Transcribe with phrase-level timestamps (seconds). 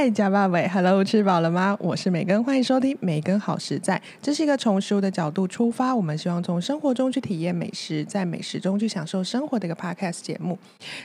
[0.00, 1.76] 嗨，加爸伟，Hello，吃饱了吗？
[1.80, 3.96] 我是美根，欢迎收听《美根好实在》。
[4.22, 10.56] 这是一个从食物的角度出发，我们希望从生活中去体验美食，在美食中去享受生活的一个 Podcast 节目。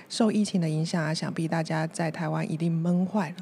[0.08, 3.36] 受疫情的影响啊，想必大家在台湾一定闷坏了。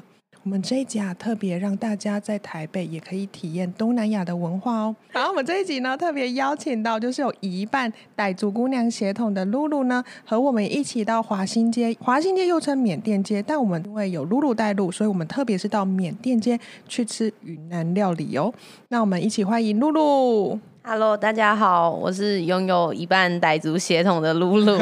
[0.44, 4.96] 我们这一集啊，特别让大家在台北也可以体验东南亚的文化哦。
[5.12, 11.96] 然后我们这一集呢，特别邀请到就是有一半傣族姑娘血统的露露呢，和我们一起到华新街。
[12.00, 18.52] 华新街又称缅甸街，但我们因为有露露带路，所以我们特别是到缅甸街去吃云南料理哦。
[18.88, 20.58] 那我们一起欢迎露露。
[20.82, 24.76] Hello，大家好，我是拥有一半傣族血统的露露。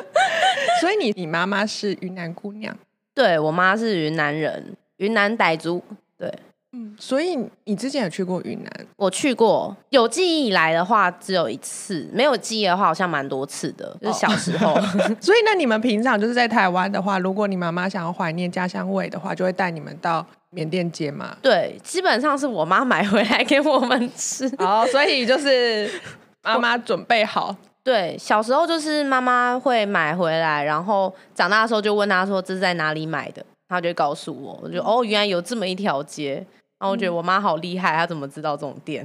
[0.80, 2.74] 所以你你妈妈是云南姑娘，
[3.18, 5.82] 对我妈是云南人，云南傣族。
[6.16, 6.32] 对
[6.72, 8.86] 嗯，所以你之前有去过云南？
[8.94, 14.72] 我去过，有记忆以来的话只有一次，没有记忆的话好像蛮多次的，就是小时候。
[15.18, 21.36] 所以那你们平常就是在台湾的话，如果你妈妈想要怀念家乡味的话，就会带你们到缅甸街嘛。
[21.42, 24.48] 对，基本上是我妈买回来给我们吃。
[24.58, 25.90] 哦，所以就是
[26.44, 27.56] 妈妈准备好。
[27.88, 36.34] 对，小时候就是妈妈会买回来，然后长大的时候就问她说这是在哪里买的，她就告诉我，我就哦原来有这么一条街，
[36.78, 39.02] 然后我觉得我妈好厉害，她怎么知道这种店？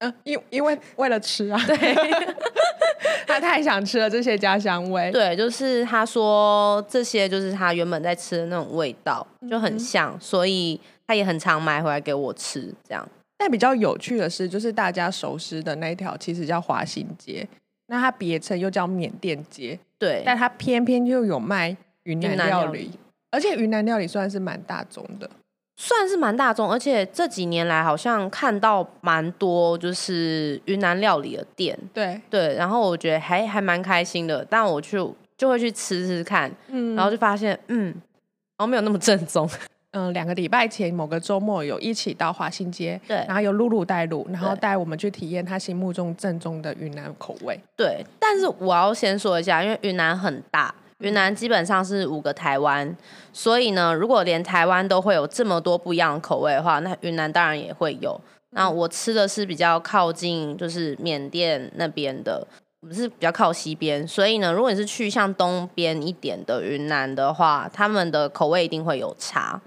[0.00, 1.76] 嗯，因因为为了吃啊，对。
[3.26, 5.10] 她太想吃了这些家乡味。
[5.10, 13.08] 对，就是他说这些就是他原本在吃的那种味道，就很像，所以他也很常买回来给我吃，这样。
[13.38, 17.48] 但比较有趣的是，就是大家熟悉的那一条其实叫华新街，
[17.86, 22.90] 那它别称又叫缅甸街，对，但它偏偏就有卖云南料理料理，
[23.30, 25.28] 而且云南料理算是蛮大众的。
[25.74, 34.98] 算是蛮大众，而且这几年来好像看到蛮多就是云南料理的店，对，对，然后我觉得还还蛮开心的，但我去
[35.36, 39.48] 就会去吃吃看，嗯然后就发现，嗯，然后没有那么正宗，
[39.92, 47.60] 嗯，两个礼拜前某个周末有一起到华新街，对然后由露露带路，然后带我们去体验他心目中正宗的云南口味。
[47.76, 52.96] 对，但是我要先说一下，因为云南很大，云南基本上是五个台湾，
[53.34, 58.18] 所以呢，如果连台湾都会有这么多不一样的口味的话，那云南当然也会有。
[58.54, 62.46] 那我吃的是比较靠近就是缅甸那边的，
[62.80, 69.60] 我们是比较靠西边，所以呢，如果你是去像东边一点的云南的话，他们的口味一定会有差。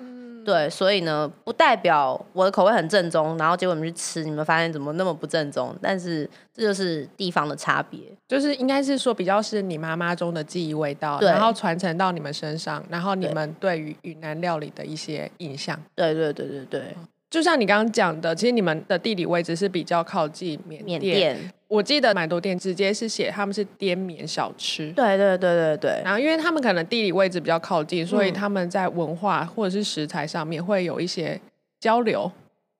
[0.45, 5.75] 对，所以呢，不代表我的口味很正宗，然后结果你们去吃，你们发现怎么那么不正宗？
[5.81, 7.99] 但是这就是地方的差别。
[8.27, 15.79] 就是应该是说比较是你妈妈中的记忆味道，然后传承到你们身上，然后你对们对于云南料理的一些印象。
[15.95, 16.95] 对对对对对，
[17.29, 20.99] 就像你刚刚讲的，其实你们的地理位置是比较靠近缅甸。
[20.99, 24.91] 缅甸，我记得蛮多店直接是写他们是滇缅小吃。
[24.91, 31.39] 对对对对对然后，因为他们可能地理位置比较靠近，所以嗯他们在文化或者是食材上面会有一些
[31.79, 32.31] 交流。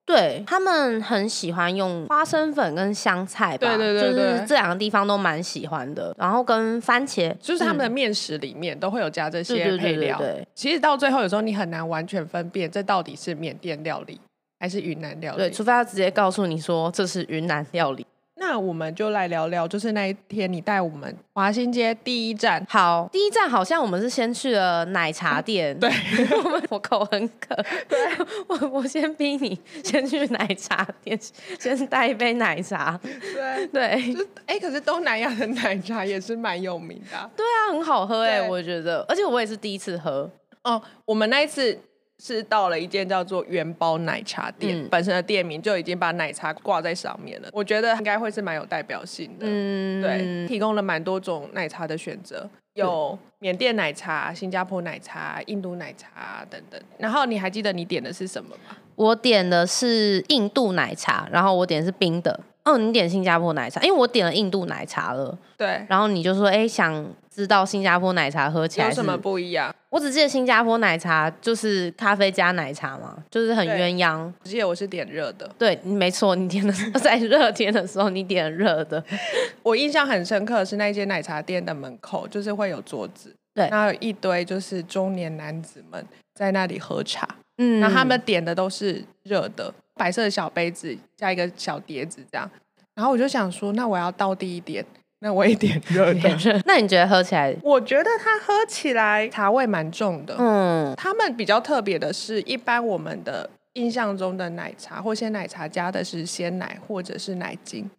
[0.06, 6.14] 对，他们很喜欢用花生粉跟香菜吧，对对对就对是这两个地方都蛮喜欢的。
[6.16, 10.16] 然后跟番茄，就是他们的嗯面食里面都会有加这些对对对对配料。
[10.18, 14.20] 对其实到最后，有时候你很难完全分辨这到底是缅甸料理
[14.60, 15.38] 还是云南料理。
[15.38, 18.06] 对，除非他直接告诉你说这是云南料理。
[18.48, 25.90] 那我们就来聊聊，就是那一天你带我们华新街第一站，好，第一站好像我们是先去了奶茶店，对，
[26.44, 27.56] 我们我口很渴，
[27.88, 27.98] 对，
[28.46, 31.18] 我我先逼你先去奶茶店，
[31.58, 38.48] 先带一杯奶茶，对，对，就哎、可是东南亚的奶茶也是蛮有名的啊、对啊，很好喝哎、对。
[38.48, 40.30] 我觉得，而且我也是第一次喝，
[40.62, 40.80] 哦。
[41.04, 41.76] 我们那一次
[42.22, 47.48] 是到了一间叫做元宝奶茶店，嗯本身的店名就已经把奶茶挂在上面了。
[47.52, 49.46] 我觉得应该会是蛮有代表性的。
[49.48, 56.80] 嗯，对，提供了蛮多种奶茶的选择，有缅甸奶茶、新加坡奶茶、印度奶茶等等。
[56.98, 58.76] 然后你还记得你点的是什么吗？
[58.94, 62.40] 我点的是印度奶茶，然后我点的是冰的。
[62.64, 69.74] 哦，你点新加坡奶茶，因为我点了印度奶茶了，对，然后你就说，哎、想知道新加坡奶茶喝起来有什么不一样？
[69.90, 74.32] 我只记得新加坡奶茶就是咖啡加奶茶嘛，就是很鸳鸯。
[74.42, 79.04] 我记得我是点热的，对，没错，你点的在热天的时候，你点热的。
[79.62, 86.02] 我印象很深刻的是那间奶茶店的门口就是会有桌子，对然后有一堆就是中年男子们
[86.34, 87.28] 在那里喝茶，
[87.58, 92.50] 嗯然后他们点的都是热的，白色的小杯子加一个小碟子这样。
[92.94, 94.82] 然后我就想说，那我要倒第一点，
[95.26, 96.20] 那我一点热的。
[96.20, 96.56] 点热。
[96.64, 97.52] 那你觉得喝起来？
[97.60, 100.36] 我觉得它喝起来茶味蛮重的。
[100.38, 107.90] 嗯，他们比较特别的是，一般我们的印象中的奶茶或鲜奶茶加的是鲜奶或者是奶精，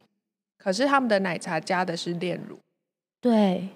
[0.58, 2.58] 可是他们的奶茶加的是炼乳。
[3.20, 3.68] 对，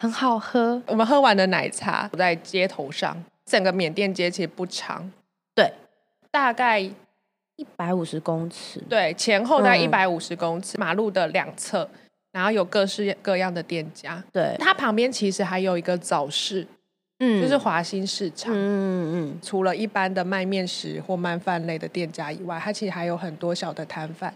[0.00, 0.82] 很好喝。
[0.88, 5.08] 我们喝完的奶茶在街头上，整个缅甸街其实不长，
[5.54, 5.72] 对，
[6.32, 8.82] 大概一百五十公尺。
[8.88, 11.88] 对前后大概嗯一百五十公尺，马路的两侧，
[12.36, 14.22] 然后有各式各样的店家。
[14.30, 16.66] 对，它旁边其实还有一个早市，
[17.20, 18.52] 嗯就是华兴市场。
[18.52, 24.34] 嗯嗯嗯，除了一般的卖面食或卖饭类的店家以外，它其实还有很多小的摊贩。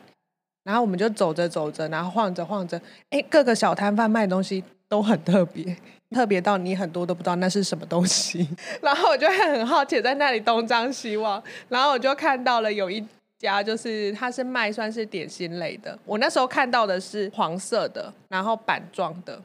[0.65, 2.81] 然后我们就走着走着，然后晃着晃着，
[3.11, 5.77] 哎，各个小摊贩卖的东西都很特别，
[6.11, 8.49] 特别到你很多都不知道那是什么东西。
[8.81, 13.05] 然后我就会很好奇，在那里东张西望，然后我就看到了有一
[13.41, 15.99] 家，就是它是卖算是点心类的。
[16.05, 19.43] 我那时候看到的是黄色的，然后板状的，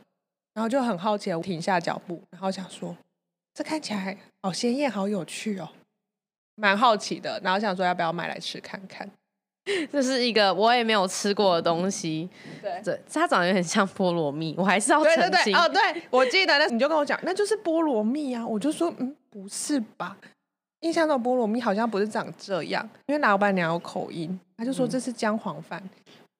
[0.53, 2.95] 然后就很好奇，我停下脚步，然后想说，
[3.53, 5.69] 这看起来好鲜艳，好有趣哦，
[6.55, 7.39] 蛮好奇的。
[7.41, 9.09] 然后想说要不要买来吃看看。
[9.91, 12.29] 这是一个我也没有吃过的东西。
[12.61, 12.79] 对。
[12.83, 15.31] 对，它长得有点像菠萝蜜，我还是要对澄清。
[15.31, 20.15] 对对，哦，对，我记得那你就跟我讲，那就是菠萝蜜啊，我就说，嗯，不是吧？
[20.85, 25.81] 印象中菠萝蜜好像不是长这样，因为老板娘有口音，她就说嗯这是姜黄饭，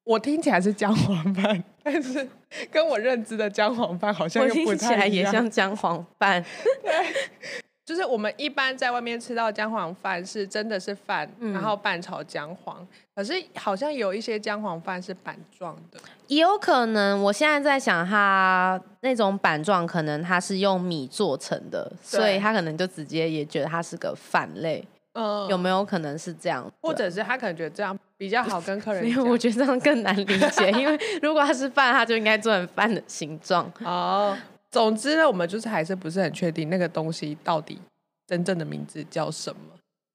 [0.03, 2.27] 我听起来是姜黄饭，但是
[2.69, 5.33] 跟我认知的姜黄饭好像又不听起来也太一样。
[5.33, 6.45] 像姜黄饭。
[7.85, 12.85] 就是我们一般在外面吃到姜黄饭是真的是饭，嗯然后拌炒姜黄，
[13.15, 15.99] 可是好像有一些姜黄饭是板状的。
[16.27, 24.83] 也有可能，我现在在想，它那种板状可能它是用米做成的，所以他可能就直接也觉得它是个饭类，
[25.13, 26.67] 嗯，有没有可能是这样？
[26.81, 29.29] 或者是他可能觉得这样比较好跟客人 因为。
[29.29, 33.71] 我觉得这样更难理解，因为如果它是饭，它就应该做成饭的形状。
[33.83, 34.35] 哦，
[34.75, 37.79] 总之呢，我们就是还是不是很确定那个东西到底
[38.27, 39.61] 真正的名字叫什么，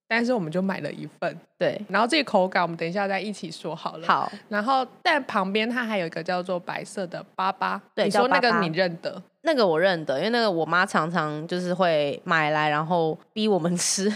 [0.06, 9.22] 但是我们就买了一份，对，然后这个口感我们等一下再一起说好了。，好，然后但旁边它还有一个叫做白色的粑粑，对你说那个你认得？
[9.40, 14.12] 那个我认得，因为那个我妈常常就是会买来，然后逼我们吃。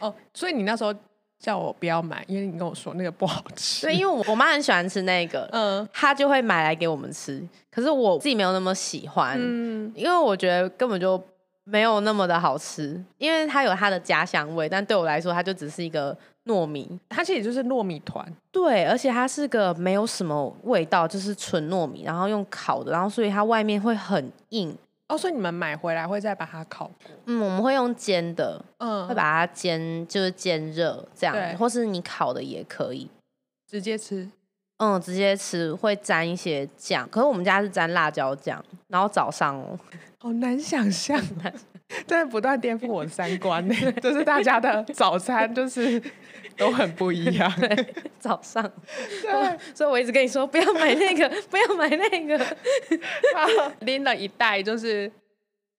[0.00, 0.94] 哦，所以你那时候
[1.38, 3.86] 叫我不要买，因为你跟我说那个不好吃。
[3.86, 7.40] 对，因为我我妈很喜欢吃那个，嗯她就会买来给我们吃。
[7.70, 11.22] 可是我自己没有那么喜欢，嗯，因为我觉得根本就
[11.64, 16.98] 没有那么的好吃，因为它有它的家乡味，但对我来说，它就只是一个糯米。
[17.08, 18.26] 它其实就是糯米团。
[18.50, 24.76] 对，而且它是个没有什么味道，就是纯糯米，然后用烤的，然后所以它外面会很硬。
[25.08, 27.10] 哦，所以你们买回来会再把它烤过？
[27.26, 33.10] 嗯，我们会用煎的，嗯，会把它煎，就是煎热这样，或是你烤的也可以。
[33.66, 34.28] 直接吃。
[34.78, 39.76] 嗯，直接吃会沾一些酱，可是我们家是沾辣椒酱，然后早上哦，
[40.18, 41.20] 好 难想象，
[42.06, 43.74] 真的不断颠覆我的三观呢。
[44.00, 46.00] 就是大家的早餐就是
[46.58, 47.50] 都很不一样。
[47.60, 48.62] 对早上，
[49.22, 52.56] 对，所以我一直跟你说不要买那个， 不要买那个。
[53.80, 55.10] 拎了一袋，就是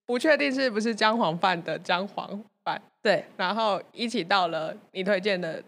[0.05, 5.61] 不确定是不是姜黄饭的姜黄饭，对，然后一起到了你推荐的，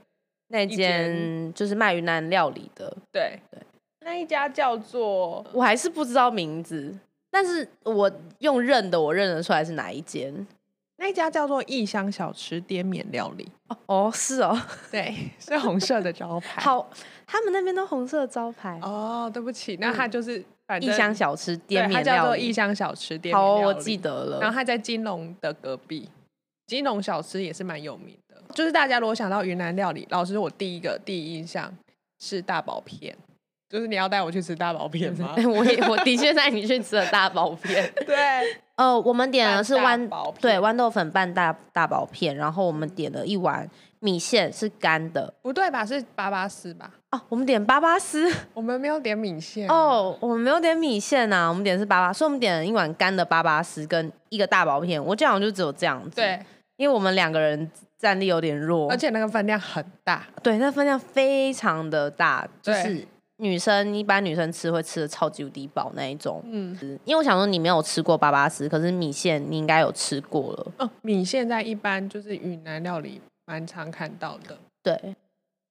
[0.47, 3.39] 那一间就是卖云南料理的，对。
[3.51, 3.59] 对，
[4.03, 6.97] 那一家叫做我还是不知道名字，
[7.29, 10.47] 但是我用认的，我认得出来是哪一间。
[11.01, 14.55] 那一家叫做异乡小吃滇缅料理，哦哦，是哦，
[14.91, 16.61] 对，是红色的招牌。
[16.61, 16.87] 好，
[17.25, 20.37] 他们那边都红色招牌，哦，对不起，那它就是
[20.79, 22.37] 异乡小吃对滇缅它叫做。
[22.37, 24.39] 异乡小吃滇缅好哦，我料理记得了。
[24.39, 26.07] 然后它在金龙的隔壁，
[26.67, 28.39] 金龙小吃也是蛮有名的。
[28.53, 31.73] 就是大家如果想到云南料理，老师我第一个第一印象
[32.19, 33.17] 是大薄片，
[33.67, 35.33] 就是你要带我去吃大薄片吗？
[35.49, 37.91] 我也我的确带你去吃了大薄片。
[38.05, 38.15] 对，
[38.81, 40.09] 呃，我们点的是豌
[40.39, 43.69] 对豌豆粉拌大大薄片，然后我们点了一碗
[43.99, 45.85] 米线是干的不对吧？
[45.85, 46.89] 是巴巴丝吧？
[47.11, 55.03] 哦，我们点巴巴丝我们没有点米线哦，我们没有点米线呐、我们点的是巴巴，所以我们点了一碗干的巴巴丝跟一个大薄片。
[55.03, 56.39] 我这样就只有这样子，，对，
[56.77, 57.69] 因为我们两个人
[57.99, 60.25] 战力有点弱，而且那个分量很大。
[60.41, 63.07] 对那分量非常的大，就对是
[63.41, 66.43] 女生一般女生吃会吃的超级无敌饱那一种。
[66.45, 70.71] 嗯，因为我想说你没有吃过巴巴丝，可是米线你应该有吃过了。
[70.77, 74.55] 哦，米线在一般就是云南料理蛮常看到的。
[74.83, 75.15] 对，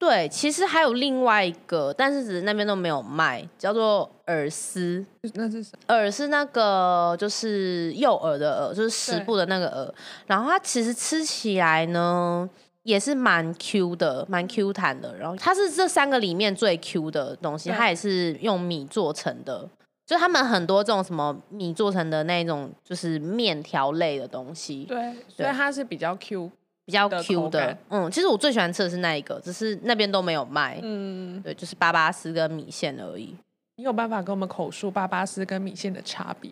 [0.00, 5.06] 对，其实还有另外一个，但是只是那边都没有卖，叫做饵丝。
[5.34, 5.94] 那是什么？
[5.94, 9.94] 饵是那个就是诱饵的饵，就是食部的那个饵。
[10.26, 12.50] 然后它其实吃起来呢
[12.90, 15.16] 也是蛮 Q 的，蛮 Q 弹的。
[15.16, 19.68] 然后它是这三个里面最 Q 的东西，它也是用米做成的。
[20.04, 26.50] 就他们很多这种什么米做成的那种，就是面条类的东西，对，所以它是比较 Q。
[26.86, 27.78] 比较 Q 的。
[27.88, 30.80] 嗯，其实我最喜欢吃的是那一个，只是那边都没有卖。
[30.82, 33.36] 嗯，对，就是巴巴丝跟米线而已，
[33.76, 36.50] 你有办法跟我们口述巴巴丝跟米线的差别？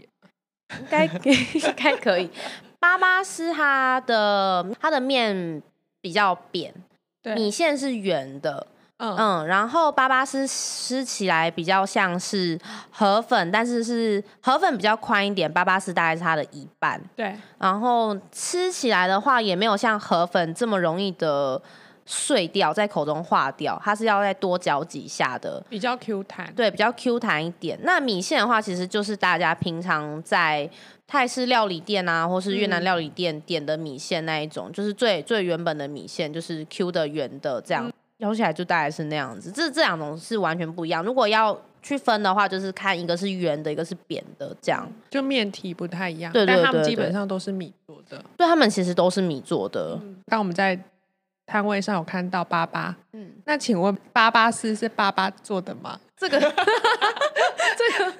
[0.78, 2.30] 应该 应该可以。
[2.78, 5.61] 巴巴丝它的它的面
[6.00, 6.73] 比较扁，
[7.23, 8.67] 米线是圆的。
[9.00, 12.59] 嗯嗯，然后巴巴丝吃起来比较像是
[12.90, 17.00] 河粉，但是是河粉比较宽一点，巴巴丝大概是它的一半。
[17.14, 21.62] 对，然后吃起来的话，也没有像河粉这么容易的
[22.07, 25.62] 碎掉，在口中化掉，它是要再多嚼几下的。
[25.69, 26.52] 比较 Q 弹。
[26.57, 27.78] 对，比较 Q 弹一点。
[27.85, 30.69] 那米线的话，其实就是大家平常在
[31.09, 39.50] 泰式料理店啊，或是越南嗯料理店点的米线那一种，就是最最原本的米线，就是 Q 的圆的这嗯样，咬起来就大概是那样子。
[39.50, 41.03] 这这两种是完全不一样。
[41.03, 44.87] 如果要去分的话，就是看一个是圆的，一个是扁的，这样。
[45.09, 48.23] 就面体不太一样，对对但他们对对基本上都是米做的。
[48.37, 49.99] 对，他们其实都是米做的。
[50.27, 50.79] 刚我们在
[51.47, 55.99] 摊位上有看到八八，嗯，那请问粑粑丝是粑粑做的吗？
[56.15, 56.47] 这个 这
[58.05, 58.12] 个，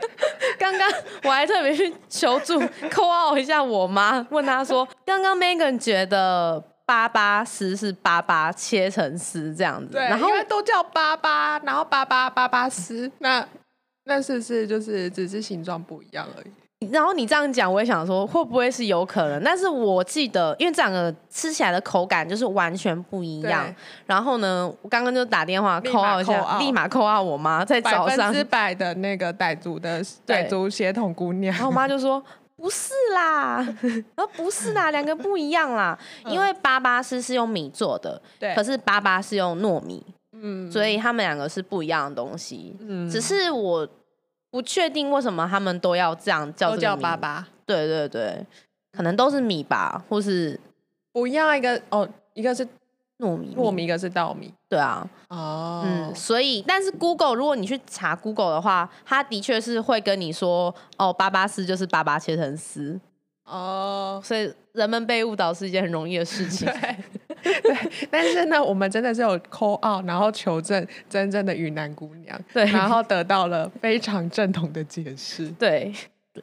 [0.59, 0.91] 刚刚
[1.25, 2.61] 我还特别去求助
[2.91, 13.47] ，call 一下我妈，问她说，刚刚 Megan 觉得八八丝是八八切成丝这样子，对，然后因为都叫八八，然后八八八八丝，那
[14.05, 16.47] 那是不是就是只是形状不一样而已？
[16.91, 19.43] 然后你这样讲，我也想说会不会是有可能？
[19.43, 23.75] 但是我记得，因为这两个吃起来的口感就是完全不一样。
[24.07, 32.23] 然后呢，我刚刚就打电话立扣号一下，立马扣号我妈在百早上分之百的那个傣族的傣族血统姑娘然，后我妈就说
[32.57, 35.99] ：“不是啦，然后不是啦，两个不一样啦。
[36.27, 42.77] 因为粑粑丝是用米做的，对可是粑粑是用糯米，嗯所以他们两个是不一样的东西。
[42.81, 43.87] 嗯只是我
[44.51, 48.47] 不确定为什么他们都要这样叫都叫这个名粑粑，对对对，
[48.93, 50.59] 可能都是米吧，或是
[51.13, 52.67] 不要一个哦，一个是
[53.19, 53.55] 糯米。
[53.57, 54.53] 糯米，一个是稻米。
[54.69, 62.99] 对啊，哦，嗯，所以但是 Google 如果你去查 Google 的话，它的确是会跟你说，哦，粑粑丝就是粑粑切成丝。
[63.45, 66.69] 哦，所以人们被误导是一件很容易的事 情。
[67.43, 67.77] 对对，
[68.11, 72.65] 但是呢，我们真的是有 call out，然后求证真正的云南姑娘，对。
[72.67, 75.93] 然后得到了非常正统的解释，对，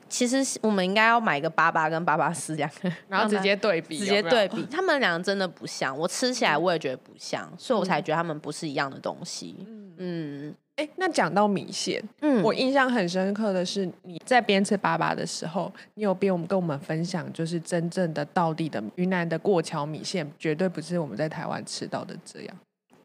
[0.10, 9.56] 其实我们应该要买个粑粲跟粑粑丝两个，然后直接对比，直接对比，他们两个真的不像，我吃起来我也觉得不像，所以我才觉得他们不是一样的东西。
[9.98, 22.58] 嗯哎，那讲到米线，嗯，我印象很深刻的是，你在边吃粑粑的时候，你有边我们跟我们分享，就是真正的道地的云南的过桥米线，绝对不是我们在台湾吃到的这样。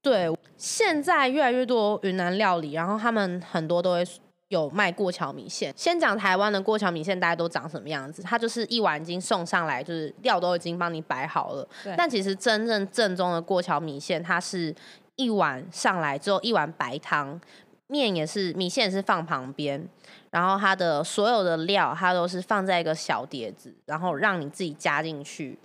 [0.02, 4.04] 对，现在越来越多云南料理，然后他们很多都会。
[4.50, 8.20] 有卖过桥米线，先讲台湾的过桥米线，大家都长什么样子？
[8.20, 11.66] 它就是一碗已经送上来，就是料都已经帮你摆好了。
[11.84, 14.74] 对但其实真正正宗的过桥米线，它是
[15.14, 17.40] 一碗上来之后一碗白汤，
[17.86, 19.88] 面也是米线也是放旁边，
[20.30, 25.56] 然后它的所有的料它都是放在一个小碟子，然后让你自己加进去。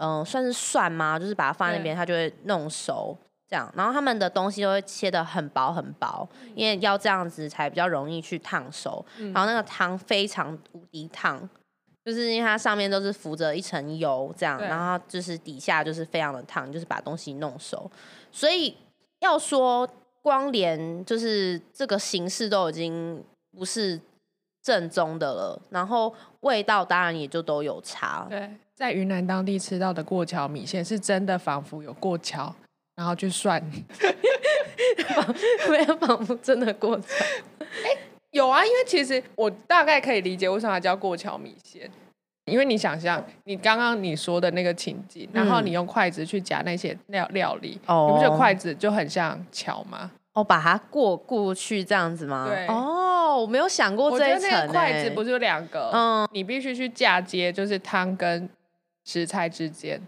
[0.00, 1.16] 嗯、算是蒜吗？
[1.16, 3.16] 就是把它放在那边，它就会弄熟。
[3.48, 9.04] 这样，然后他们的东西都会切的很薄很薄，因为要这样子才比较容易去烫熟。
[9.18, 11.48] 嗯然后那个汤非常无敌烫，
[12.04, 17.90] 就是因为它上面都是浮着一层油，这样，然后就是底下就是非常的烫，就是把东西弄熟。
[18.32, 18.76] 所以
[19.20, 19.88] 要说
[20.22, 23.22] 光连就是这个形式都已经
[23.56, 24.00] 不是
[24.62, 28.26] 正宗的了，然后味道当然也就都有差。
[28.28, 32.54] 对，在云南当地吃到的过桥米线，是真的仿佛有过桥，
[32.96, 33.62] 然后去算。
[35.70, 37.04] 没有仿佛真的过程。
[38.32, 41.90] 有啊，因为其实我大概可以理解为什么它叫过桥米线，
[42.44, 50.10] 因为你想象你刚刚你说的那个情景，然后嗯你用筷子去夹那些料料理，哦你不觉得筷子就很像桥吗？
[50.34, 52.46] 哦，把它过过去这样子吗？
[52.46, 54.56] 对哦，我没有想过这一层、欸。
[54.60, 58.46] 那个筷子不是有两个，嗯，你必须去嫁接，就是汤跟
[59.06, 59.98] 食材之间，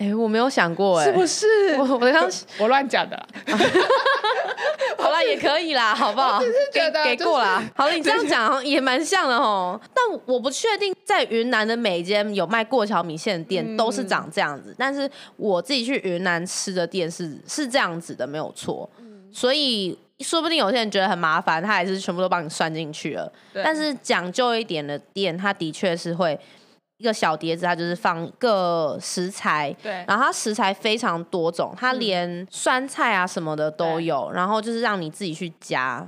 [0.00, 1.46] 哎、我没有想过、哎，是不是？
[1.76, 2.26] 我我刚
[2.58, 3.26] 我乱讲的啦，
[4.96, 6.40] 好啦，也可以啦，好不好？
[6.40, 7.62] 给觉得就是给过啦。
[7.76, 9.78] 好了，你这样讲也蛮像的哦。
[9.94, 18.88] 但我不确定在云南的每一间有卖过桥米线的店嗯都是长这样子，但是我自己去云南吃的店是是这样子的，没有错。
[18.98, 23.32] 嗯所以说不定有些人觉得很麻烦，他还是全部都帮你算进去了。
[23.54, 26.36] 但是讲究一点的店，他的确是会
[27.00, 34.04] 一个小碟子，它就是放各食材，对，然后它食材非常多种，它连酸菜啊什么的都对。
[34.04, 36.06] 有，然后就是让你自己去加，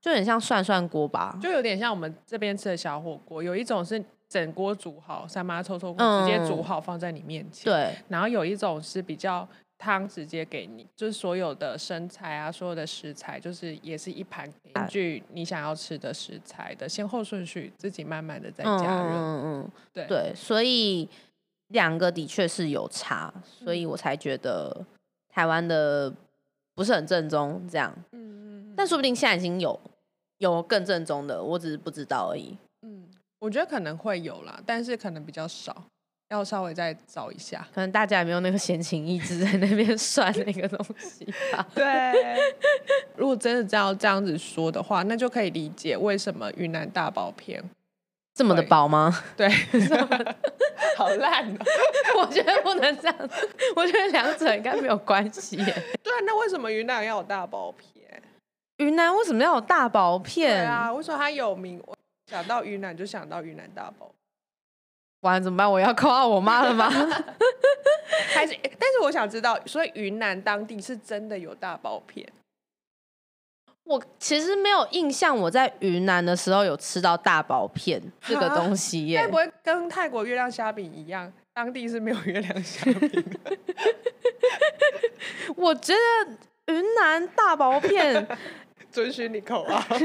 [0.00, 1.38] 就很像涮涮锅吧。
[1.40, 6.24] 就有点像我们这边吃的小火锅，有一种是整锅煮好，三妈臭臭锅嗯。
[6.24, 9.48] 直接煮好放在你面前，对，然后有一种是比较
[9.82, 19.10] 汤直接给你，就是所有的生菜啊，所有的食材，就是也是一盘，根据你想要吃的食材的先后顺序，自己慢慢的再加热。
[19.10, 21.08] 嗯嗯嗯对嗯，对，所以
[21.68, 24.86] 两个的确是有差，所以我才觉得
[25.28, 26.14] 台湾的
[26.76, 27.92] 不是很正宗这样。
[28.12, 29.78] 嗯嗯但说不定现在已经有
[30.38, 32.56] 有更正宗的，我只是不知道而已。
[32.82, 33.08] 嗯，
[33.40, 35.84] 我觉得可能会有啦，但是可能比较少，
[36.32, 37.66] 要稍微再找一下。
[37.74, 41.66] 可能大家也没有那个闲情逸致在那边算那个东西吧。
[41.74, 42.12] 对，
[43.16, 47.62] 如果真的这样这样子说的话，那就可以理解为什么云南大薄片
[48.34, 49.22] 这么的薄吗？
[49.36, 49.46] 对，
[50.96, 51.58] 好烂哦。
[52.18, 53.16] 我觉得不能这样，
[53.76, 55.56] 我觉得两者应该没有关系。
[55.56, 58.22] 对啊，那为什么云南要有大薄片？
[58.78, 60.66] 云南为什么要有大薄对片？
[60.68, 61.80] 啊，为什么它有名？
[61.86, 61.96] 我
[62.30, 64.10] 想到云南就想到云南大薄，
[65.22, 65.68] 完了怎么办？
[65.70, 66.88] 我要扣到我妈了吗？
[68.34, 68.56] 还是？
[68.78, 72.24] 但是我想知道，所以云南当地是真的有大薄片？
[73.84, 79.34] 我其实没有印象，我在云南的时候有吃到大薄片这个东西耶该不。
[79.36, 83.10] 会跟泰国月亮虾饼一样，当地是没有月亮虾饼
[83.44, 83.58] 的？
[85.56, 88.26] 我觉得云南大薄片
[88.92, 89.82] 遵循你口号。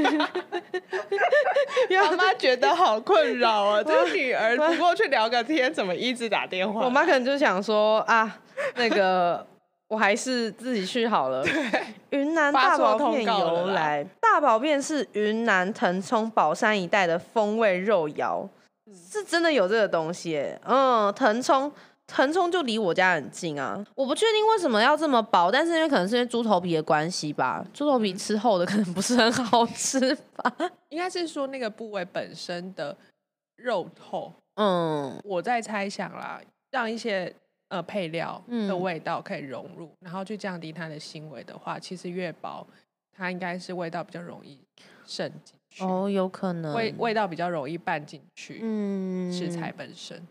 [1.90, 3.82] 妈妈觉得好困扰啊！
[3.84, 6.84] 这个女儿不过去聊个天，怎么一直打电话？
[6.84, 8.38] 我妈可能就想说啊，
[8.76, 9.46] 那个
[9.88, 11.44] 我还是自己去好了。
[12.10, 18.48] 云南大薄片发错通告了啦由来，大薄片是云南腾冲宝山一带的风味肉肴，
[19.10, 20.58] 是真的有这个东西耶。
[20.64, 21.70] 嗯，腾冲。
[22.08, 30.52] 腾冲就离我家很近啊，我不确定为什么要这么薄，但是因为可能是因为猪头皮的关系吧，猪头皮吃厚的可能不是很好吃吧。
[30.88, 32.96] 应该是说那个部位本身的
[33.56, 37.32] 肉厚，嗯，我在猜想啦，让一些
[37.68, 42.66] 呃配料的嗯味道可以融入，然后去降低它的腥味的话，其实越薄，
[43.14, 44.58] 它应该是味道比较容易
[45.04, 46.74] 渗进去，哦，有可能。
[46.74, 49.30] 味味道比较容易拌进去嗯。
[49.30, 50.26] 食材本身。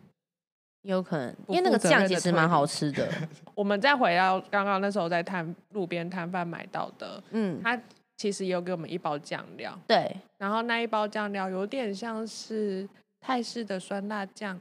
[0.88, 3.08] 有可能，因为那个酱其实蛮好吃的。
[3.54, 7.80] 我们再回到刚刚那时候在摊路边摊贩买到的，嗯，它
[8.16, 12.88] 其实有给我们一包酱料，对，然后那一包酱料有点像是
[13.20, 14.60] 泰式的酸辣酱，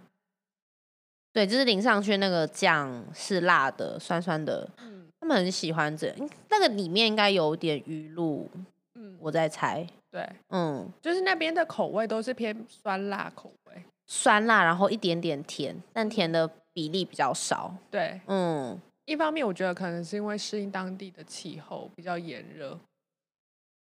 [1.32, 5.06] 对，就是淋上去那个酱是辣的，酸酸的，嗯。
[5.18, 6.14] 他们很喜欢这
[6.50, 8.48] 那个里面应该有点鱼露，
[8.94, 22.78] 嗯，我在猜，对，嗯，就是那边的口味都是偏酸辣口味，酸辣，然后一点点甜，但甜的比例比较少，对，嗯，一方面我觉得可能是因为适应当地的气候比较炎热，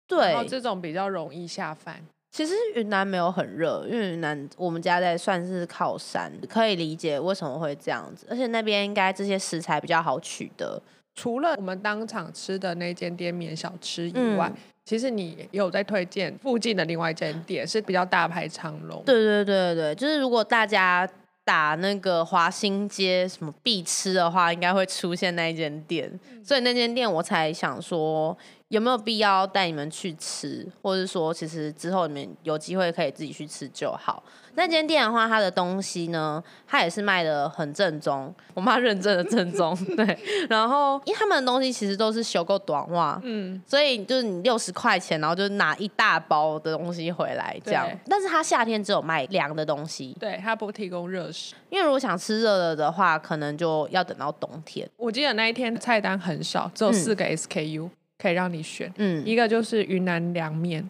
[0.10, 10.82] 然后对，这种比较容易下饭，其实云南没有很热，因为云南我们家在算是靠山，可以理解为什么会这样子，而且那边应该这些食材比较好取得，
[11.16, 19.02] 除了我们当场吃的那间店面小吃以外，嗯其实你也有在推荐附近的另外一间店，是比较大排长龙。
[19.06, 21.08] 对对对对，就是如果大家
[21.46, 26.12] 打那个华新街什么必吃的话，应该会出现那一间店，
[26.44, 28.38] 所以那间店我才想说
[28.74, 34.24] 有没有必要带你们去吃，或者说其实之后你们有机会可以自己去吃就好。
[34.56, 40.18] 那间店的话，它的东西呢，它也是卖的很正宗，我妈认证的正宗， 对。
[40.50, 47.88] 然后因为他们的东西其实都是修够短袜，嗯，所以就是你六十块钱，然后就拿一大包的东西回来这样。
[48.08, 51.54] 但是它夏天只有卖凉的东西，对，它不提供热食。
[51.70, 54.88] 因为如果想吃热的的话，可能就要等到冬天。
[54.98, 60.88] 我记得那一天菜单很少，只有嗯四个 SKU、可以让你选，嗯，一个就是云南凉面，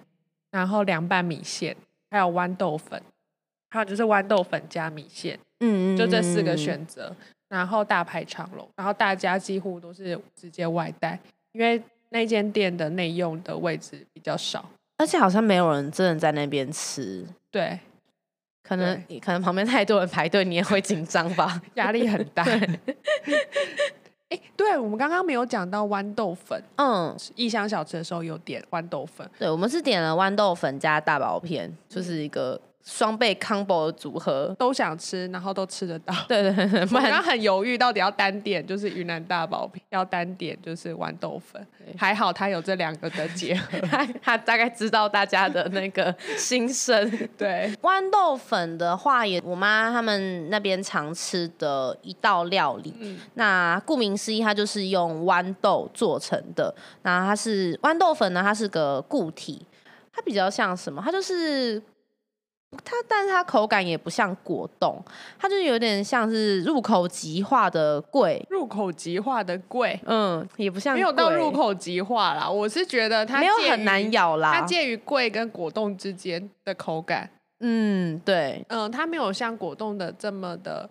[0.52, 1.76] 然后凉拌米线，
[2.12, 3.02] 还有豌豆粉，
[3.70, 6.54] 还有就是豌豆粉加米线，嗯就这四个。
[6.54, 7.16] 嗯选择。
[7.50, 11.20] 然后大排长龙，然后大家几乎都是直接外带，
[11.52, 14.68] 因为那间店的内用的位置比较少。
[14.98, 17.80] 而且好像没有人真的在那边吃，对，
[18.64, 21.62] 可能可能旁边太多人排队，你也会紧张吧？
[21.76, 22.44] 压力很大。
[24.34, 34.54] 哎，对我们刚刚没有讲到豌豆粉，嗯，异乡小吃的时候有点豌豆粉，对，我们是点了豌豆粉加大薄片，就是一个双倍 combo 的组合。
[34.60, 36.14] 都想吃，然后都吃得到。
[36.28, 41.66] 对 对对，刚很犹豫，到底要单点就是云南大薄饼，要单点就是豌豆粉。
[41.98, 43.78] 还好他有这两个的结合。
[43.88, 47.10] 他他大概知道大家的那个心声。
[47.38, 52.94] 对，豌豆粉的话也，我妈他们那边常吃的一道料理。
[53.00, 56.74] 嗯那顾名思义，它就是用豌豆做成的。
[57.04, 59.66] 那它是豌豆粉呢，它是个固体，
[60.14, 61.02] 它比较像什么？
[61.04, 61.82] 它就是
[62.84, 65.04] 它，但是它口感也不像果冻，
[65.40, 68.46] 它就有点像是入口即化的桂。
[68.50, 72.50] 入口即化的贵，嗯，也不像没有到入，口即化啦。
[72.50, 74.54] 我是觉得它没有很难，咬啦。
[74.54, 77.30] 它介于贵跟果冻之间的口感。
[77.60, 80.90] 嗯，对，嗯，它没有像果冻的这么的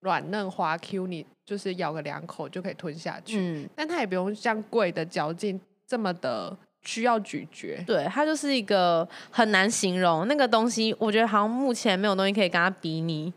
[0.00, 7.82] 软嫩滑 Q，你就是咬个两口就可以吞下去，嗯，但它也不用像贵的嚼劲这么的需要咀嚼。
[7.86, 13.32] 对，它就是一个很难形容那个东西，我觉得好像目前没有东西可以跟它比拟。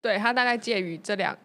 [0.00, 1.36] 对，它大概介于这两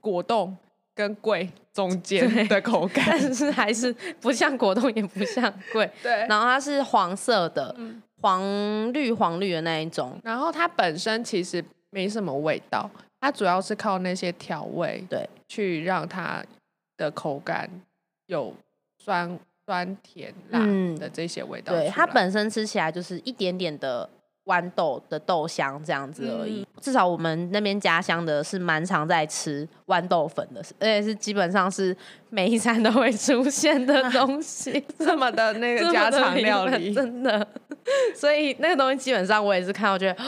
[0.00, 0.56] 果冻
[0.94, 3.04] 跟桂中间的口感。
[3.06, 5.90] 但是还是不像果冻，也不像桂。
[6.02, 10.20] 对，然后它是黄色的，嗯黄绿黄绿的那一种。
[10.22, 16.44] 然后它本身其实没什么味道，它主要是靠那些调味对，去让它
[16.96, 17.68] 的口感
[18.26, 18.54] 有
[18.98, 19.38] 酸
[19.72, 21.72] 酸甜辣嗯的这些味道。
[21.72, 24.06] 对，它本身吃起来就是一点点的
[24.44, 26.66] 豌豆的豆香这样子而已。
[26.78, 31.96] 至少我们那边家乡的是蛮常在吃豌豆粉的，而且是基本上是
[32.28, 34.84] 每一餐都会出现的东西。
[34.98, 37.48] 这么的那这个家常料理 真的。
[38.14, 40.22] 所以那个东西基本上我也是看到觉得，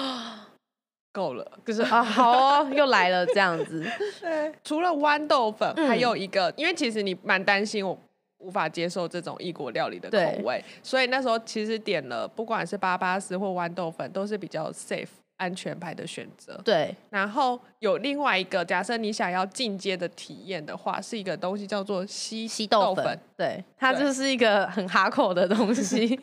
[1.13, 1.47] 够了。
[1.67, 3.85] 就是啊， 好哦，又来了这样子。
[4.23, 7.99] 对，除了豌豆粉，嗯还有一个，因为其实你蛮担心我
[8.45, 16.61] 无法接受这种异国料理的口味，所以那时候其实点了不管是巴巴斯或豌豆粉，都是比较 safe 安全牌的选择。
[16.63, 23.05] 对，然后有另外一个，假设你想要进阶的体验的话，是一个东西叫做西西豆粉。
[23.05, 26.15] 粉，，对，它就是一个很哈口的东西。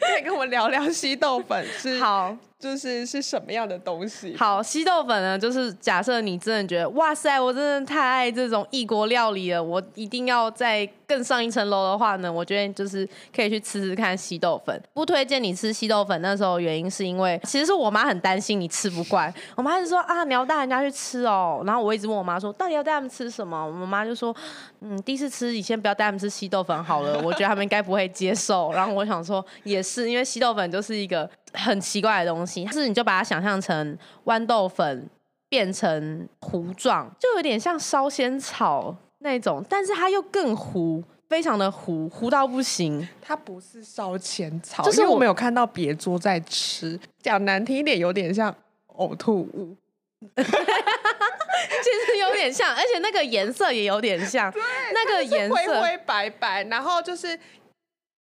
[0.00, 4.34] 可以跟我们聊聊西豆粉是好就是是什么样的东西？
[4.38, 14.82] 好，西豆粉呢，就是假设你真的觉得，哇塞，我真的太爱这种异国料理了，我一定要再更上一层楼的话呢，我觉得就是可以去吃吃看西豆粉。
[14.94, 21.62] 不推荐你吃西豆粉，那时候原因是因为，其实是我妈很担心你吃不惯，我妈就说啊，你要带人家去吃哦。
[21.66, 23.66] 然后我一直问我妈说，到底要带他们吃什么？
[23.66, 24.34] 我妈就说，
[24.80, 28.72] 嗯，第一次吃，你先不要带他们吃西豆粉好了，我觉得他们应该不会接受。
[28.72, 35.08] 然后我想说，也是，因为西豆粉就是一个很奇怪的东西，是你就把它想象成豌豆粉
[35.48, 43.08] 变成糊状，就有点像烧仙草那种，但是它又更糊，非常的糊，糊到不行。
[43.22, 48.54] 它不是烧仙草，就是我们有看到别桌在吃，讲难听一点，有点像
[48.96, 49.76] 呕吐物。
[50.36, 54.52] 其实有点像，而且那个颜色也有点像，
[54.94, 57.38] 那个颜色，灰灰白白，然后就是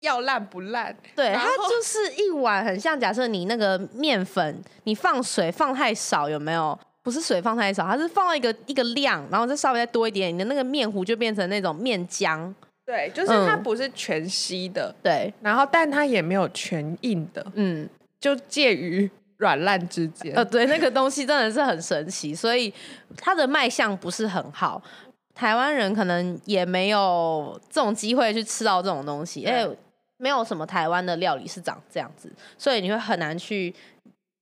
[0.06, 6.78] 要烂不烂，对，它就是一碗很像，假设你那个面粉，你放水放太少，有没有？
[7.04, 12.52] 不是水放太少，它是放到一个一个量，然后再稍微再多一点，你的那个面糊就变成那种面浆。
[12.84, 17.88] 对，就是它嗯不是全稀的，对，然后但它也没有全硬的，嗯，
[18.20, 20.34] 就介于软烂之间。
[20.36, 22.74] 呃，对，那个东西真的是很神奇，所以
[23.18, 24.82] 它的卖相不是很好。
[25.36, 29.78] 台湾人可能也没有这种机会去吃到这种东西，因对为
[30.18, 33.74] 没有什么台湾的料理是长这样子，所以你会很难去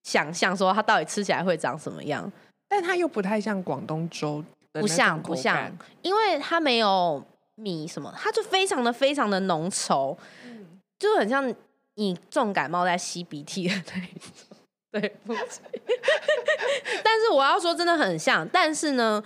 [0.04, 2.32] 想象说它到底吃起来会长什么样。
[2.70, 7.24] 但它又不太像广东粥不像不像，因为它没有
[7.56, 11.54] 米什么，它就非常的非常的浓稠，嗯就很像
[11.96, 14.58] 你重感冒在吸鼻涕的那一种。
[14.94, 15.34] 对不，
[17.04, 19.24] 但是我要说真的很像，但是呢。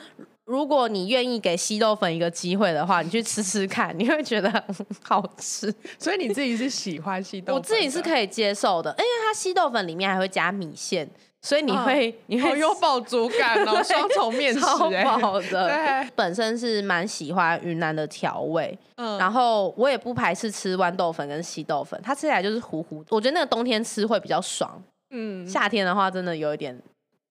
[0.48, 5.72] 如果你愿意给西豆粉一个机会的话，你去吃吃看，你会觉得很好吃。
[6.00, 7.56] 所以你自己是喜欢西豆粉？
[7.56, 11.06] 我自己是可以接受的，因为它西豆粉里面还会加米线，
[11.42, 15.68] 所以你嗯会、你会好有饱足感哦， 双重面食超哎、饱的。
[15.68, 23.04] 对，本身是蛮喜欢云南的调味，嗯然后我也不排斥吃豌豆粉跟西豆粉，它吃起来就是糊糊。
[23.10, 26.74] 我觉得那个冬天吃会比较爽，嗯，夏天的话真的有一点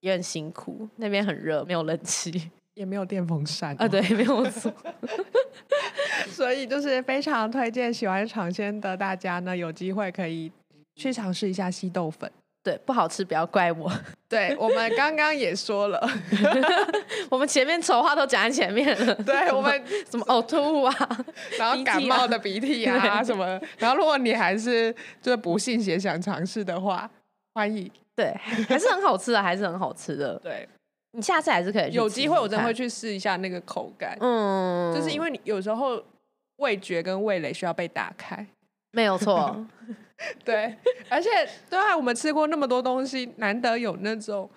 [0.01, 4.73] 有点辛苦，那边很热，没有冷气也没有电风扇啊，对，没有错。
[6.29, 10.53] 所以就是非常推荐喜欢尝鲜的大家呢，有机会可以
[10.95, 12.31] 去尝试一下西豆粉。
[12.63, 13.91] 对，不好吃不要怪我，
[14.29, 16.07] 对我们刚刚也说了，
[17.31, 19.15] 我们前面丑话都讲在前面了。
[19.15, 20.95] 对我们，什么呕吐物啊，
[21.59, 27.09] 然后感冒的鼻涕啊对什么，然后如果你还是就是不信邪想尝试的话，
[27.55, 27.91] 欢迎。
[28.17, 28.35] 对，
[28.69, 30.37] 还是很好吃的，还是很好吃的。
[30.41, 30.69] 对，
[31.17, 36.03] 你下次还是可以去有机会我真的会去试一下那个口感，嗯，就是因为你有时候
[36.57, 38.47] 味觉跟味蕾需要被打开。
[38.93, 39.55] 没有错，
[40.43, 40.75] 对，
[41.11, 41.29] 而且
[41.69, 44.49] 对啊，我们吃过那么多东西，难得有那种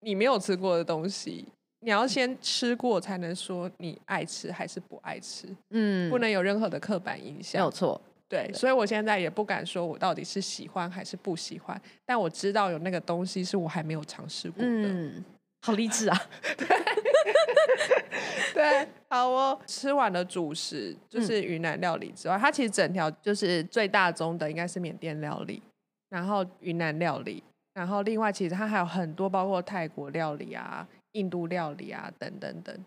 [0.00, 1.46] 你没有吃过的东西，
[1.80, 7.72] 你要先吃过才能说你爱吃还是不爱吃，嗯，不能有任何的刻板印象没有象。
[7.72, 14.68] 错，对，所以我现在也不敢说我到底是喜欢还是不喜欢，但我知道有那个东西是我还没有尝试过的。
[14.68, 15.24] 嗯，
[15.62, 16.20] 好励志啊！
[18.54, 19.58] 对，好哦。
[19.66, 25.62] 吃完了主食，就是云南料理之外，它其实整条就是最大宗的应该是缅甸料理，
[26.08, 27.42] 然后云南料理，
[27.74, 32.84] 然后另外其实它还有很多包括泰国料理啊、印度料理啊等等等。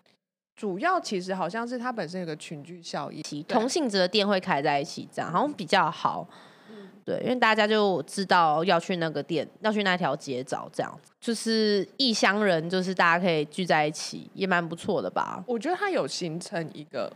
[0.56, 6.28] 主要其实好像是它本身有个群聚效应，同性质的店会开在一起，这样好像比较好。
[7.06, 15.44] 对，因为大家就知道要去那个店，要去那条街找，这样就是异乡人，就是大家可以聚在一起，也蛮不错的吧。
[15.48, 17.12] 我觉得它有形成一个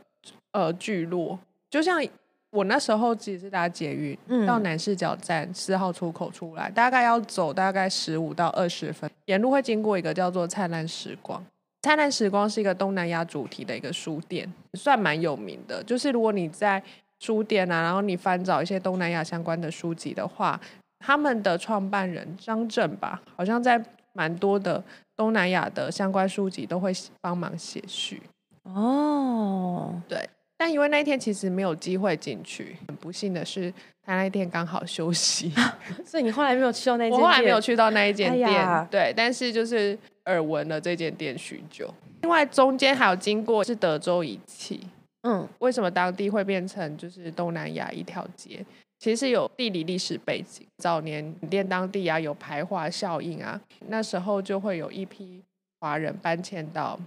[0.52, 2.06] 呃聚落，就像
[2.50, 11.44] 我那时候其实是搭捷运嗯到南市角站四号出口出来，大概要走大概十五到二十分，沿路会经过一个叫做灿烂时光。
[11.84, 15.82] 灿烂时光是一个东南亚主题的一个书店，算蛮有名的。
[15.84, 16.82] 就是如果你在
[17.20, 20.60] 书店啊，然后你翻找一些东南亚相关的书籍的话，
[21.00, 24.84] 他们的创办人张震吧，好像在蛮多的
[25.16, 28.22] 东南亚的相关书籍都会帮忙写序。
[28.64, 30.30] 哦，对。
[30.60, 33.72] 但因为那一天其实没有机会进去，很不幸的是
[34.04, 35.54] 他那一天刚好休息，
[36.04, 38.88] 所以你后来没有去到那，我后来没有去到那一间店。
[38.90, 41.94] 对，但是就是耳闻了这间店许久。
[42.22, 44.82] 另外中间还有经过是德州仪器，
[45.22, 48.66] 嗯，为什么当地会变成就是东南亚一条街？
[49.00, 55.44] 其实有地理历史背景，早年缅甸当地啊有排华效应啊，那时候就会有一批
[55.80, 57.00] 华人搬迁到。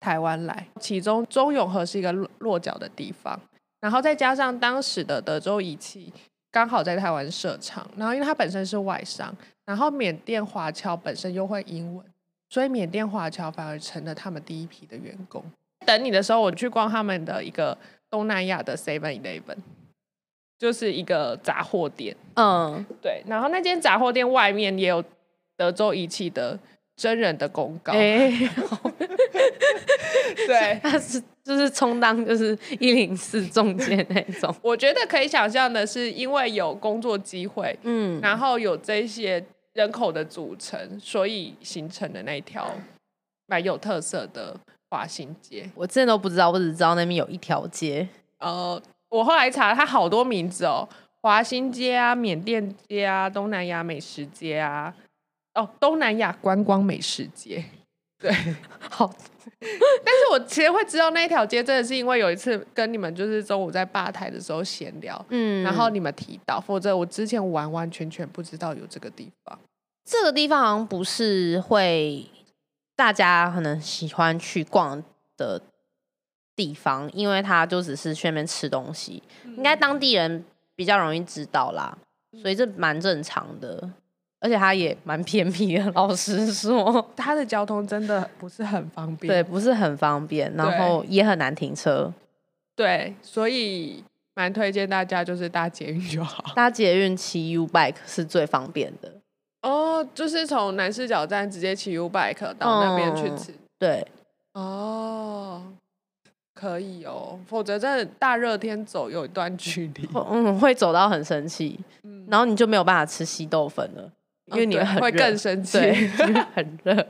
[0.00, 3.36] 台湾来，其中中永和是一个落落脚的地方，
[3.80, 6.12] 然后再加上当时的德州仪器
[6.52, 12.06] 刚好在台湾设厂，然后因为它本身是外商，然后缅甸华侨本身又会英文，
[12.48, 15.44] 所以缅甸华侨反而成了他们第一批的员工。
[15.88, 17.76] 等你的时候，我去逛他们的一个
[18.10, 19.56] 东南亚的 Seven Eleven，
[20.58, 22.14] 就是一个杂货店。
[22.34, 25.02] 嗯，对，然后那间杂货店外面也有
[25.56, 26.58] 德州仪器的。
[26.98, 27.92] 真人的公告，
[30.48, 34.52] 对，他是就是充当就是一零四中介那种。
[34.60, 39.40] 我觉得可以想象的是，因为有工作机会，嗯，然后有这些
[39.74, 42.68] 人口的组成，所以形成的那一条
[43.46, 44.58] 蛮有特色的
[44.90, 45.70] 华新街。
[45.74, 48.08] 我之前都不知道，我只知道那边有一条街。
[48.38, 50.88] 呃，我后来查，它好多名字哦，
[51.22, 54.94] 华新街啊，缅甸街啊，东南亚美食街啊。
[55.54, 57.64] 哦，东南亚观光美食街，
[58.18, 58.32] 对，
[58.78, 59.10] 好。
[59.60, 69.58] 但是我其实会知道那一条街，真的是因为有一次跟你们就是中午在吧台的时候闲聊，嗯，然后你们提到，否则我之前完完全全不知道有这个地方。
[70.04, 72.24] 这个地方好像不是会
[72.98, 75.00] 大家可能喜欢去逛
[75.36, 75.62] 的
[76.56, 81.96] 地方，因为它就只是去那边吃东西，应该当地人比较容易知道啦，
[82.42, 83.88] 所以这蛮正常的。
[84.40, 89.32] 而且它也蛮偏僻的，老实说， 它的交通真的不是很方便。
[89.32, 92.12] 对，不是很方便，然后也很难停车。
[92.74, 94.02] 对，所以
[94.34, 96.52] 蛮推荐大家就是搭捷运就好。
[96.54, 99.12] 搭捷运骑 U bike 是最方便的。
[99.62, 103.54] 哦，就是从南市角站直接骑 U bike 到那边去吃。
[103.78, 104.06] 对。
[104.54, 105.62] 哦，
[106.54, 114.10] 可以哦，否则在大热天走有一段距离，嗯，会走到很生气，嗯，然后你就没有办法吃稀豆粉了。
[114.46, 115.78] 因为你会更生气，
[116.56, 116.94] 很热。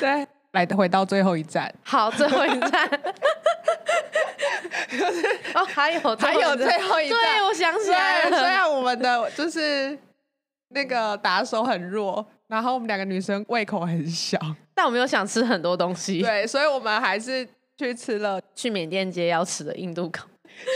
[0.00, 1.70] 对，来回到最后一站。
[1.84, 2.90] 好，最后一站。
[5.54, 7.18] 哦，还有还有最后一站。
[7.18, 8.38] 对，我想起来了。
[8.38, 9.96] 虽然我们的就是
[10.70, 14.38] 那个打手很弱，然后我们两个女生胃口很小，
[14.74, 16.22] 但我们又想吃很多东西。
[16.22, 20.26] 对，所以我们还是去吃了 去缅甸街要吃的印度烤，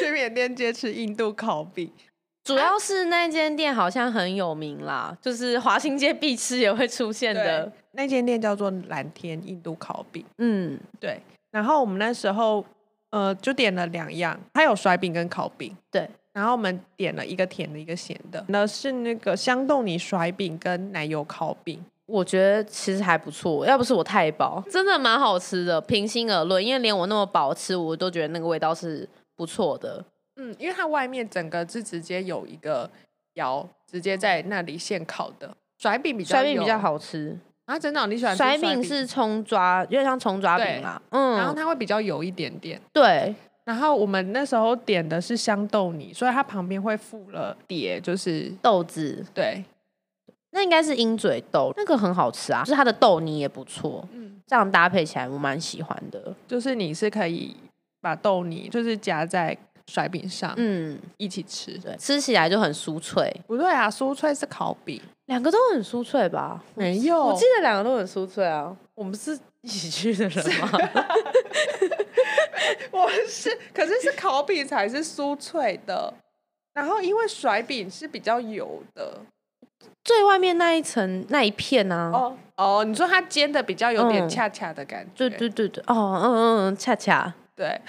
[0.01, 1.91] 去缅甸街吃印度烤饼。
[2.45, 10.23] 主要是那间店好像很有名啦，就是华新街必吃也会出现的那间店叫做蓝天印度烤饼。
[10.37, 11.19] 嗯，对。
[11.51, 12.63] 然后我们那时候
[13.11, 15.75] 呃就点了两样，它有甩饼跟烤饼。
[15.91, 16.07] 对。
[16.35, 18.45] 然后我们点了一个甜的，一个咸的。
[18.49, 23.65] 那是那个香豆泥甩饼跟奶油烤饼，我觉得其实还不错。
[23.65, 25.81] 要不是我太饱，真的蛮好吃的。
[25.81, 30.05] 平心而论，因为连我那么饱吃，我都觉得那个味道是不错的。
[30.37, 32.91] 嗯，因为它外面整个是直接有一个
[33.35, 37.79] 窑，直接在那里现烤的甩饼比较甩饼比较好吃啊！
[37.79, 41.01] 真的，你喜欢甩饼是葱抓，有点像葱抓饼嘛。
[41.11, 42.81] 嗯，然后它会比较油一点点。
[42.93, 43.33] 对，
[43.65, 49.25] 然后我们那时候点的是香豆泥，所以它旁边会附了碟，就是豆子。
[49.35, 49.65] 对，
[50.53, 54.07] 那应该是鹰嘴豆，那个很好吃啊，就是它的豆泥也不错。
[54.13, 56.35] 嗯，这样搭配起来我蛮喜欢的。
[56.47, 57.57] 就是你是可以
[58.01, 59.57] 把豆泥就是夹在。
[59.87, 63.31] 甩饼上，嗯，一起吃，对，吃起来就很酥脆。
[63.47, 66.65] 不对啊，酥脆是烤饼，两个都很酥脆吧？
[66.75, 68.75] 没有，我记得两个都很酥脆啊。
[68.95, 70.71] 我们是一起去的人吗？
[72.93, 76.13] 我是，可是是烤饼才是酥脆的。
[76.73, 79.21] 然后因为甩饼是比较油的，
[80.03, 82.11] 最外面那一层那一片呢？
[82.13, 84.29] 哦，哦，你说它煎的比较有点嗯。
[84.29, 87.81] 恰恰的感觉，对对对对，哦，嗯嗯嗯，恰恰，对，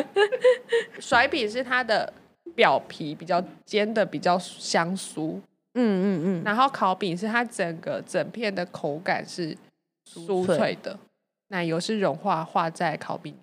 [0.98, 2.10] 甩饼是它的
[2.54, 5.38] 表皮比较煎的比较香酥，
[5.74, 9.54] 嗯嗯嗯，然后烤饼是它整个整片的口感是
[10.10, 10.78] 酥脆脆。
[10.82, 10.98] 的，
[11.48, 13.36] 奶油是融化化在烤饼。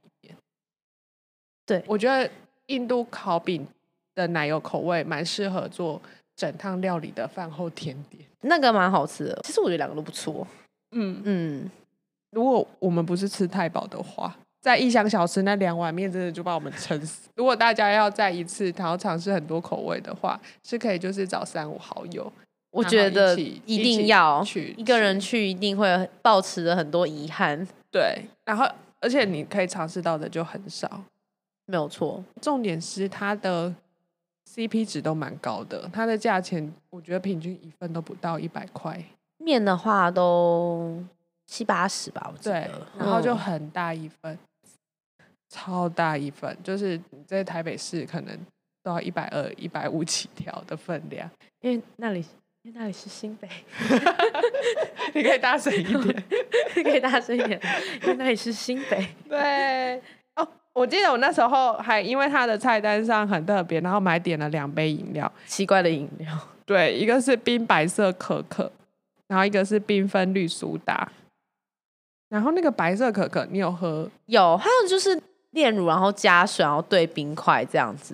[1.66, 2.30] 对我觉得
[2.68, 3.66] 印度烤饼
[4.14, 6.02] 的奶油口味蛮适合做
[6.36, 8.24] 整趟料理的饭后甜点。
[8.42, 9.40] 那个蛮好吃的。
[9.44, 10.48] 其实我觉得两个都不错。
[10.92, 11.72] 嗯，嗯，
[12.32, 17.30] 如果我们不是吃太饱的话，在异乡小吃那两碗面真的就把我们撑死。
[17.36, 22.32] 如果大家要再一次然后尝试很多口味的话，是可以就是找三五好友，
[22.72, 27.68] 我觉得一定要去一个人去，一定会抱持着很多遗憾。
[27.92, 28.66] 对，然后
[29.02, 31.04] 而且你可以尝试到的就很少。
[31.66, 33.74] 没有错，重点是它的
[34.50, 39.04] CP 值都蛮高的，它的价钱我觉得平均一份都不到一百块，
[39.38, 41.04] 面的话都
[41.48, 44.38] 七八十吧，我记对得。，然后就嗯很大一份，
[45.50, 48.38] 超大一份，就是你在台北市可能
[48.84, 51.30] 都要一百二、一百五起跳的分量，
[51.62, 52.20] 因为那里
[52.62, 53.48] 因为那里是新北
[55.14, 56.24] 你可以大声一点。
[56.84, 57.60] 可以大声一点，
[58.04, 59.08] 因为那里是新北。
[59.30, 60.02] 对，哦，
[60.76, 66.28] 我记得我那时候还因为它的菜单上很特别，然后买点了两杯饮料，奇怪的饮料，
[66.68, 68.70] 对，一个是冰白色可可，
[69.28, 71.10] 然后一个是缤纷绿苏打。
[72.28, 74.10] 然后那个白色可可，你有喝？
[74.26, 75.18] 有还有就是
[75.52, 78.14] 炼乳，然后加水，然后兑冰块这样子，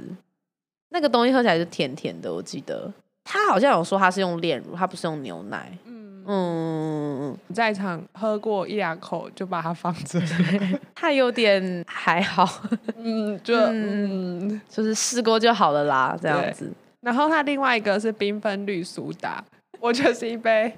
[0.90, 2.32] 那个东西喝起来就甜甜的。
[2.32, 2.92] 我记得
[3.24, 5.76] 他好像有说他是用炼乳，他不是用牛奶。
[5.86, 6.01] 嗯，
[6.34, 10.18] 嗯，在场喝过一两口就把它放着。
[10.96, 12.48] 它有点还好，
[12.96, 14.62] 嗯，就嗯嗯。
[14.70, 16.72] 就是试过就好了啦，这样子。
[17.02, 19.44] 然后它另外一个是缤纷绿苏打，
[19.82, 20.74] 我觉得是一杯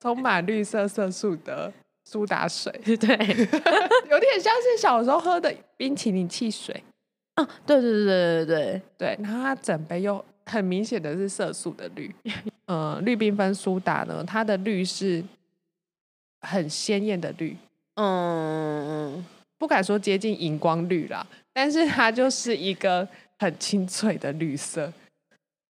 [0.00, 1.70] 充满绿色色素的
[2.06, 2.96] 苏打水， 对，
[4.08, 6.82] 有点像是小时候喝的冰淇淋汽水。
[7.36, 12.14] 哦，对对对对对对，对，然后它整杯又很明显的是色素的绿，
[12.66, 15.22] 呃，绿缤纷苏打呢，它的绿是
[16.40, 17.56] 很鲜艳的绿，
[17.96, 19.24] 嗯，
[19.58, 23.06] 不敢说接近荧光绿啦，但是它就是一个
[23.38, 24.92] 很清脆的绿色，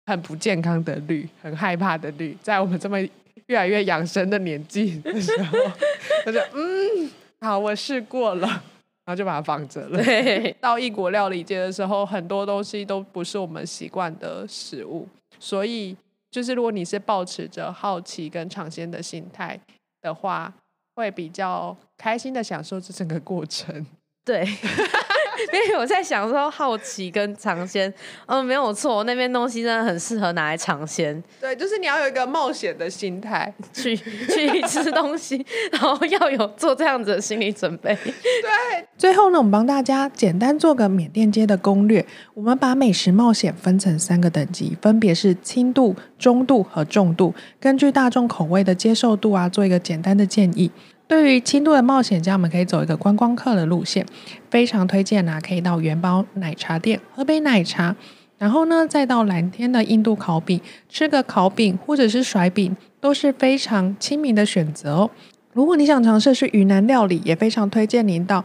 [0.06, 3.00] 很不健康的绿，很害怕的绿，在我们这么
[3.46, 5.58] 越来越养生的年纪的时候，
[6.24, 7.10] 他就嗯，
[7.40, 8.62] 好，我试过了，
[9.04, 10.02] 然后就把它放着了。
[10.02, 15.06] 对， 到异国料理界的时候，很多东西都不是我们习惯的食物，
[15.38, 15.96] 所以
[16.30, 19.58] 就是如果你是抱持着好奇跟尝鲜的心态
[20.00, 20.52] 的话，
[20.96, 23.84] 会比较开心的享受这整个过程。
[24.24, 24.42] 对，
[25.52, 27.92] 因为我在想说好奇跟尝鲜，
[28.26, 33.52] 嗯，没有错，那边东西真的很适合拿来尝鲜，对，就是你要有一个冒险的心态。
[33.72, 37.94] 去去吃东西，然后要有做这样子的心理准备。
[38.04, 42.04] 对最后呢，我们帮大家简单做个缅甸街的攻略。
[42.34, 50.70] 我们把美食冒险分成三个等级，分别是轻度、中度和重度，根据大众口味的接受度啊，做一个简单的建议。
[51.06, 54.06] 对于轻度的冒险家，我们可以走一个观光客的路线，
[54.50, 57.94] 非常推荐啊，可以到元宝奶茶店喝杯奶茶，
[58.38, 65.10] 然后呢，再到蓝天的印度烤饼吃个烤饼或者是甩饼，都是非常亲民的选择哦。
[65.52, 68.42] 如果你想尝试是云南料理，也非常推荐您到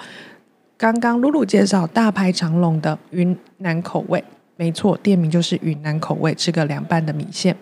[0.77, 4.23] 刚刚露露介绍大排长龙的云南口味。
[4.57, 7.55] 没错，店名就是云南口味，吃个凉拌的米线。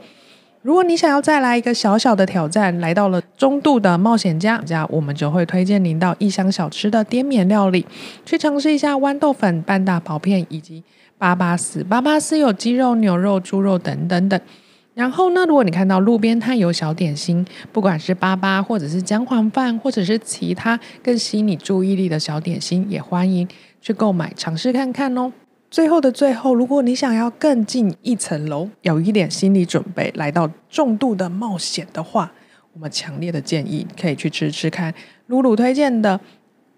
[0.68, 7.86] 如果你想要再来一个小小的挑战，来到了中度的冒险家家，我们就会推荐您到异乡小吃的滇缅料理，
[8.26, 10.84] 去尝试一下豌豆粉、半大薄片以及
[11.18, 11.82] 巴巴丝。
[11.86, 14.38] 巴巴丝有鸡肉、牛肉、猪肉等等等。
[14.94, 23.48] 然后呢，如果你看到路边摊有小点心，不管是粑粑，或者是姜黄饭，或者是其他更吸引你注意力的小点心，也欢迎
[23.80, 25.32] 去购买尝试看看哦。
[25.70, 32.32] 最后的最后，如果你想要更进一层楼，有一点心理准备，来到重度的冒险的话，
[32.74, 34.94] 我们强烈的建议可以去吃吃看
[35.28, 36.20] 露露推荐的，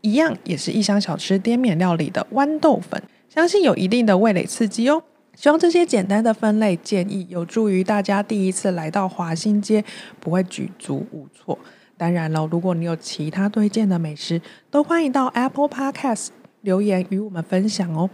[0.02, 5.04] 一样也是异乡小吃滇缅料理的豌豆粉，相信有一定的味蕾刺激哦。
[5.36, 9.86] 希望这些简单的分类建议有助于大家第一次来到华新街
[10.20, 11.58] 不会举足无措。
[11.96, 16.30] 当然了，如果你有其他推荐的美食，都欢迎到 Apple Podcast
[16.62, 18.10] 留言与我们分享哦。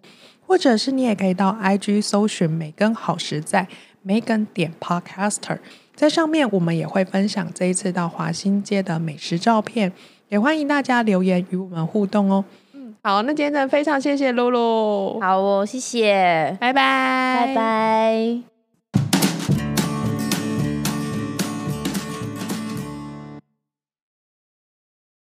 [0.48, 3.68] 或者是你也可以到 IG 搜寻“梅根好实在
[4.06, 5.58] ”，Megan 点 Podcaster，
[5.96, 9.92] 在上面我们也会分享这一次到华新街的美食照片，
[10.30, 12.46] 也欢迎大家留言与我们互动哦。
[12.74, 18.55] 嗯，好，那今天真的非常谢谢露露，好哦，谢谢，拜拜，拜拜。